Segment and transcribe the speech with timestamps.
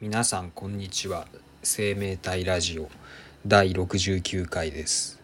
[0.00, 1.26] 皆さんこんにちは。
[1.64, 2.88] 生命体ラジオ
[3.44, 5.18] 第69回です、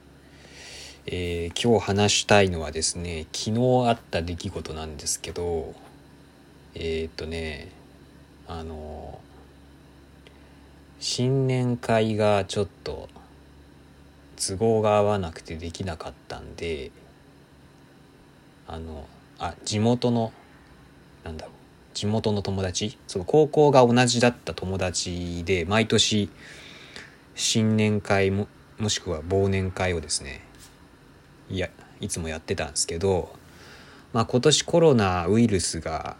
[1.06, 5.76] えー今日話したいのはですね昨日あった出来事なんですけど
[6.74, 7.70] えーっとね
[8.48, 9.20] あの
[10.98, 13.08] 新年会がちょっと
[14.36, 16.90] 都合が合わなくてできなかったんで
[18.66, 19.06] あの
[19.38, 20.32] あ地元の
[21.22, 21.53] なんだろう
[21.94, 22.98] 地元の友達？
[23.06, 26.28] その高校が同じだった友達で毎年
[27.34, 30.42] 新年会ももしくは忘年会をですね
[31.48, 33.34] いやいつもやってたんですけど、
[34.12, 36.16] まあ、今年コロナウイルスが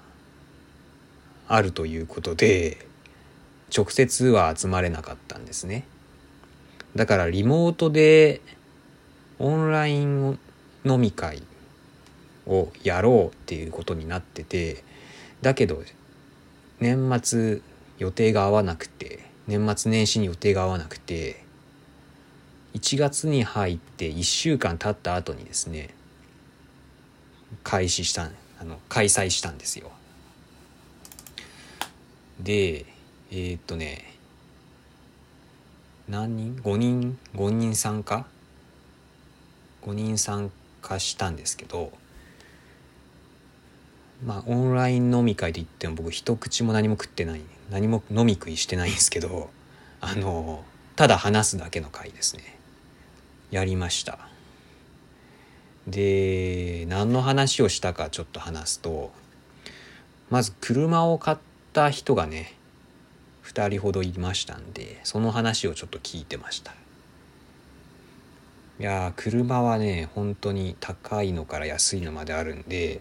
[1.49, 2.87] あるということで
[3.77, 5.85] 直接は集まれなかったんですね。
[6.95, 8.41] だからリモートで
[9.41, 10.39] オンライン
[10.85, 11.43] 飲み会
[12.47, 14.85] をやろうっていうことになってて
[15.45, 15.83] だけど
[16.81, 17.61] 年末
[17.99, 21.45] 予定が合わなくて年末年始に予定が合わなくて
[22.73, 25.91] 1月に入って1週間経った後にですね
[27.63, 29.93] 開始したあの開催したんですよ。
[32.41, 32.87] で
[33.31, 34.15] えーっとね
[36.09, 38.27] 何人 ?5 人？5人参加
[39.83, 41.93] ？5人参加したんですけど
[44.25, 47.43] まあオンライン飲み会で言っても僕一口も何も食ってない。
[47.71, 49.51] 何も飲み食いしてないんですけど
[50.01, 50.65] あの
[50.97, 52.59] ただ話すだけの会ですね。
[53.51, 54.19] やりました。
[55.87, 59.13] で何の話をしたかちょっと話すと
[60.31, 61.37] まず車を買っ
[61.75, 62.55] た人がね
[63.45, 66.75] 2人ほどいましたんでその話をちょっと聞いてました。
[68.81, 73.01] いや車はね本当に高いのから安いのまであるんで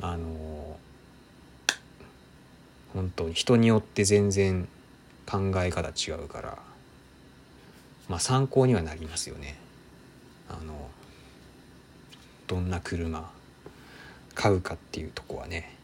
[0.00, 0.78] あの
[2.94, 4.66] 本当に人によって全然
[5.26, 6.58] 考え方違うから
[8.08, 9.56] まあ参考にはなりますよね。
[10.48, 10.90] あの
[12.48, 13.30] どんな車
[14.34, 15.76] 買うかっていうとこはね。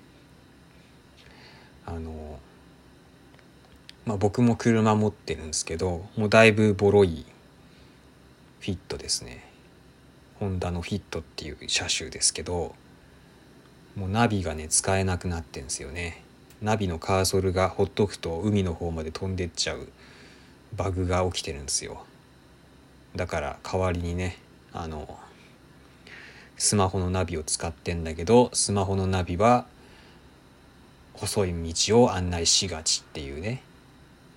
[1.84, 2.40] あの
[4.04, 7.24] まあ僕も車持ってるんですけどもうだいぶボロい
[8.58, 9.44] フィットですね。
[10.40, 12.74] ホンダのフィットっていう車種ですけど
[13.96, 16.22] もうナビがね使えなくなってんですよね。
[16.62, 19.88] ナビのカーソルがほっとくと海の方まで飛んでっちゃう
[20.74, 22.04] バグが起きてるんですよ。
[23.14, 24.38] だから代わりにね
[24.72, 25.18] あの
[26.58, 29.66] スマホのナビを使ってんだけどスマホのナビは
[31.14, 33.62] 細い道を案内しがちっていうね。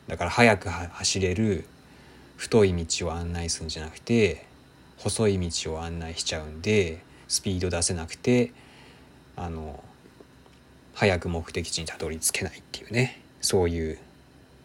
[0.07, 1.65] だから速く走れる
[2.37, 4.45] 太い道を案内するんじゃなくて
[4.97, 8.53] 細い道を案内しちゃうんでスピード出せなくて
[9.39, 9.81] あの
[10.93, 13.21] 早く目的地にたどり着けないっていうね。
[13.41, 13.97] そういう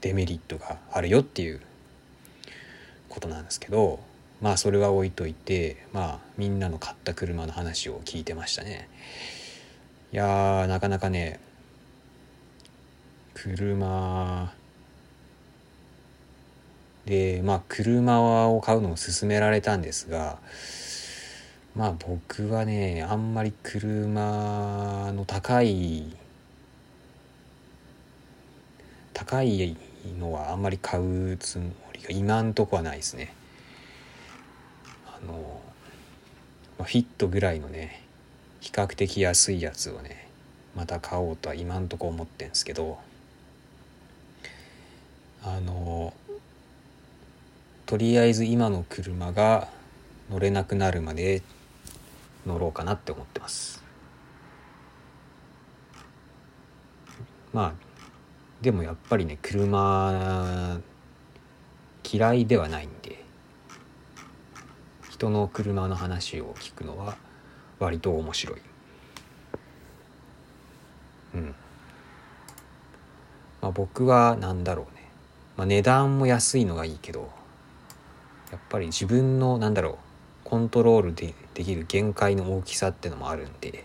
[0.01, 1.61] デメリットがあるよっていう
[3.09, 4.01] ことなんですけど
[4.41, 8.89] まあそれは置いといてまあみんなの買った車の話を聞いてましたね。
[10.13, 11.39] いやーなかなかね
[13.35, 14.53] 車
[17.07, 20.39] でまあ車を買うのを勧められたんですが
[21.77, 26.17] まあ僕はねあんまり車の高い
[29.13, 29.77] 高い
[30.19, 33.33] のはあんまり買うつもりが今んとこはないですね。
[35.07, 35.61] あの、
[36.79, 38.03] まあ、フィットぐらいのね
[38.61, 40.29] 比較的安いやつをね
[40.75, 42.99] また買おうとは今んとこ思ってんですけど
[45.43, 46.13] あの
[47.87, 49.69] とりあえず今の車が
[50.31, 51.43] 乗れなくなるまで
[52.47, 53.83] 乗ろうかなって思ってます。
[57.53, 57.73] まあ
[58.61, 60.81] でもやっぱりね車
[62.11, 63.23] 嫌いではないんで
[65.11, 67.17] 人の車の話を聞くのは
[67.79, 68.61] 割と面白い。
[71.35, 71.55] うん。
[73.63, 75.09] まあ僕は何だろうね、
[75.57, 77.31] まあ、値段も安いのがいいけど
[78.51, 79.97] やっぱり自分のなんだろう
[80.45, 83.85] コントロールでできる限界の大きさってのもあるんで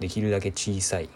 [0.00, 1.08] できるだけ小さい。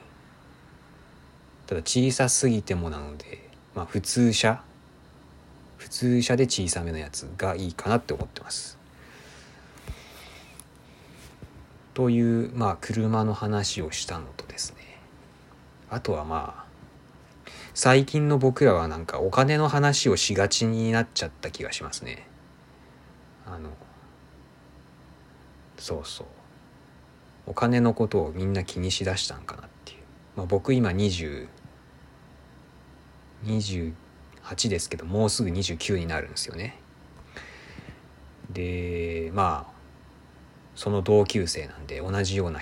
[1.67, 4.63] ただ小さすぎてもなのでまあ普通車。
[5.77, 8.79] 普通車で小さめのやつがいいかなって思ってます。
[11.95, 14.99] というまあ車の話をしたのとですね。
[15.91, 16.69] あとはまあ
[17.75, 22.27] 最近の僕らはなんかお金の話をしがちになっちゃった気がしますね。
[23.47, 23.71] あの
[25.79, 26.27] そうそう。
[27.47, 29.99] お金のことをみんな気にしだしたんかなっていう、
[30.37, 31.49] まあ、僕今20
[33.45, 36.79] 28ですけどもうすぐ29になるんですよね。
[38.51, 39.73] でまあ
[40.75, 42.61] その同級生なんで同じような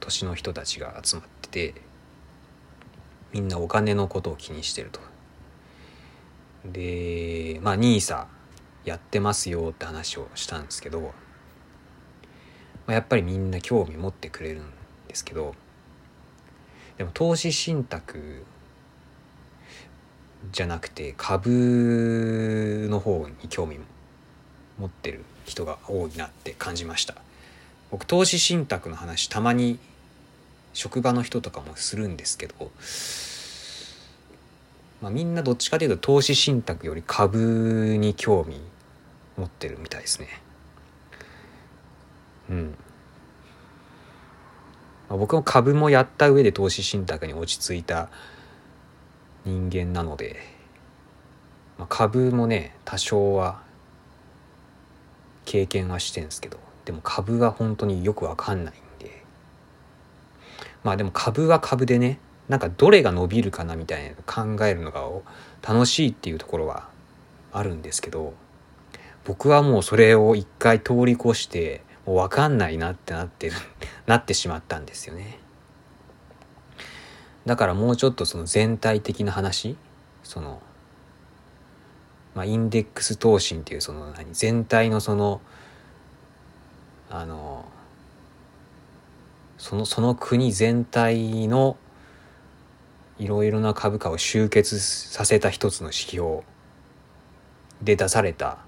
[0.00, 1.82] 年の人たちが集まってて
[3.32, 5.00] みんなお金のことを気にしてると。
[6.64, 8.26] でまあ NISA
[8.84, 11.12] やってますよって話をしたんですけど、
[12.86, 14.64] まあ、やっぱりみんな興味持ってくれるん
[15.08, 15.54] ですけど
[16.98, 18.44] でも投資信託
[20.52, 23.78] じゃなくて株の方に興味
[24.78, 27.14] 持ってる人が多いなって感じました。
[27.90, 29.78] 僕投資信託の話たまに
[30.72, 32.70] 職場の人とかもするんですけど、
[35.00, 38.60] まあ、みんなどっちかというと投資信託より株に興味
[39.36, 40.43] 持ってるみたいですね。
[42.50, 42.74] うん。
[45.08, 48.08] まあ、僕も株もやった上で投資信託に落ち着いた
[49.44, 50.36] 人間なので、
[51.78, 53.60] まあ、株もね多少は
[55.44, 59.22] 経験はしてんですけどでも株が本当によくわかんないんで。
[60.82, 62.18] まあでも株は株でね
[62.48, 65.02] なんかどれが伸びるかなみたいな考えるのが
[65.66, 66.88] 楽しいっていうところは
[67.52, 68.34] あるんですけど
[69.24, 73.56] 僕はもうそれを一回通り越してもう分かんないなってなってる
[74.06, 75.38] なってしまったんですよね。
[77.46, 79.76] だからもうちょっとその全体的な話
[80.22, 80.62] その
[82.34, 85.42] まあインデックス投信っていうその何全体のその
[87.10, 87.66] あの
[89.58, 91.76] そのその国全体の
[93.18, 96.40] いろいろな株価を集結させた一つの指標
[97.82, 98.58] で出された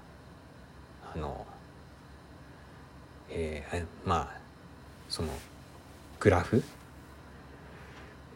[1.15, 1.46] あの
[3.39, 4.37] えー、まあ
[5.09, 5.29] その
[6.19, 6.63] グラフ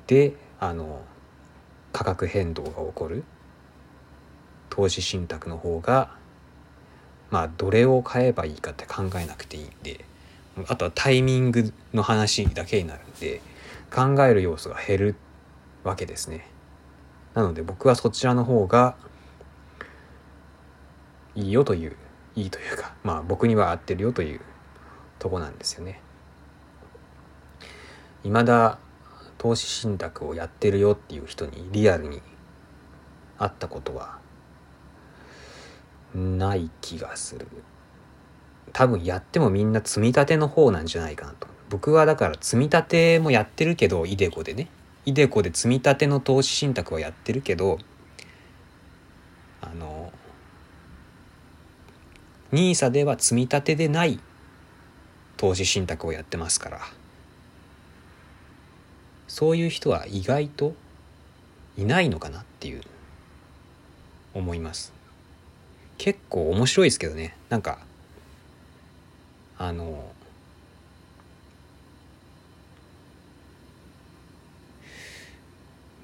[0.06, 1.01] であの
[1.92, 3.24] 価格変動が起こる
[4.69, 6.12] 投資信託の方が
[7.31, 10.06] まあどれを買えばいいかって考えなくていいんで
[10.68, 13.42] あとはタイミングの話だけになるんで
[13.94, 15.15] 考える要素が減る
[15.83, 16.48] わけですね。
[17.33, 18.95] なので僕はそちらの方が
[21.33, 21.95] いいよという
[22.36, 24.42] いいというかまあ僕には合ってるよという
[25.21, 26.01] とこなんですよね。
[28.23, 28.79] 未だ
[29.38, 32.23] 投資信託をやってるよっていう人にリアルに
[33.38, 34.18] 会ったことは
[36.15, 37.47] ない気がする。
[38.73, 41.47] 多分やってもみんな積み立ての方なんじゃないかなと。
[41.69, 44.69] 僕はだから積み立てもやってるけど、イデコでね。
[45.06, 47.77] イデコで積み立ての投資信託はやってるけど、
[49.62, 50.12] あの、
[52.51, 54.19] NISA では積み立てでない
[55.41, 56.81] 投資信託をやってますから。
[59.27, 60.75] そういう人は意外と
[61.75, 62.81] いないのかなっていう
[64.35, 64.93] 思います。
[65.97, 67.35] 結構面白いですけどね。
[67.49, 67.79] なんか
[69.57, 70.11] あの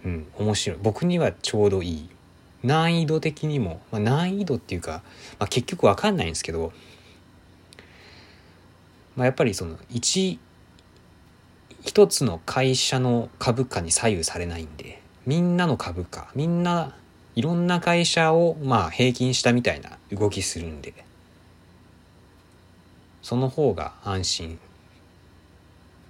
[0.03, 0.79] うん面白い。
[0.81, 2.09] 僕にはちょうどいい。
[2.63, 5.03] 難易度的にも、まあ、難易度っていうか、
[5.37, 6.73] まあ、結局わかんないんですけど
[9.17, 10.39] まあ、やっぱりその一
[11.81, 16.95] 一つの会社の株価に左右されないんでみんなの株価みんな
[17.35, 20.93] いろんな会社をまあ平均したみたいな動きするんで
[23.23, 24.59] その方が安心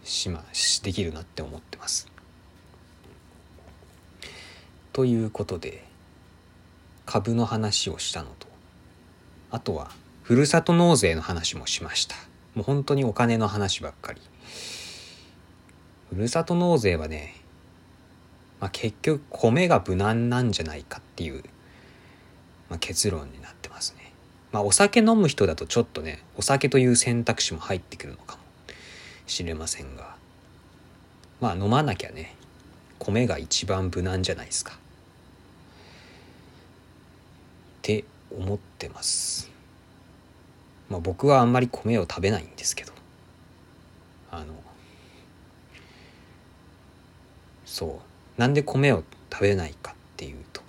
[0.03, 0.43] しま
[0.84, 2.08] できるなって思ってます。
[4.93, 5.84] ということで
[7.05, 8.48] 株の話をしたのと
[9.51, 9.91] あとは
[10.24, 12.15] ふるさと納税の話もしました。
[12.58, 14.22] もう本当にお金の話ばっかり。
[16.10, 17.36] ふるさと納税はね、
[18.60, 21.44] まあ、結局米が無難なんじゃないかっていう、
[22.68, 24.12] まあ、結論になってますね。
[24.52, 28.42] まあお酒飲む人だとちょっとね、お酒という選択肢も入ってくるのかも
[29.28, 30.16] しれませんが、
[31.40, 32.36] まあ飲まなきゃね、
[32.98, 34.74] 米が一番無難じゃないですか。
[34.74, 34.78] っ
[37.84, 38.04] て
[38.36, 39.57] 思ってます。
[40.89, 42.94] まあ、僕はあんまり米を食べないんですけど。
[44.32, 44.46] あの
[47.65, 48.01] そ
[48.38, 48.39] う。
[48.39, 50.62] なんで米を食べないかっていうと。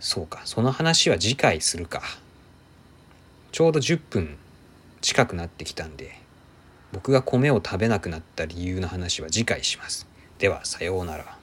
[0.00, 0.42] そうか。
[0.44, 2.02] その話は次回するか。
[3.52, 4.36] ちょうど10分
[5.02, 6.14] 近くなってきたんで
[6.92, 10.06] 僕が米を食べなくなった理由の話は次回します。
[10.38, 11.41] ではさようなら。